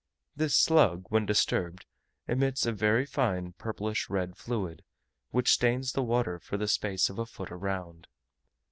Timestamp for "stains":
5.53-5.91